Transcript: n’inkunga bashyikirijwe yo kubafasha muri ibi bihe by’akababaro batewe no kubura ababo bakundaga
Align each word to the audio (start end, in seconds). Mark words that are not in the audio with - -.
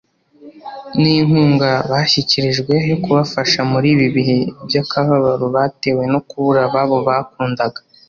n’inkunga 1.01 1.69
bashyikirijwe 1.91 2.73
yo 2.89 2.97
kubafasha 3.03 3.59
muri 3.71 3.87
ibi 3.95 4.07
bihe 4.15 4.37
by’akababaro 4.67 5.45
batewe 5.55 6.03
no 6.13 6.19
kubura 6.27 6.59
ababo 6.67 6.97
bakundaga 7.07 7.79